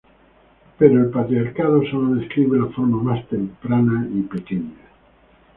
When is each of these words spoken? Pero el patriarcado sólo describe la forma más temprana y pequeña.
Pero 0.79 0.99
el 0.99 1.11
patriarcado 1.11 1.83
sólo 1.85 2.15
describe 2.15 2.57
la 2.57 2.65
forma 2.69 3.03
más 3.03 3.27
temprana 3.27 4.07
y 4.11 4.21
pequeña. 4.23 4.73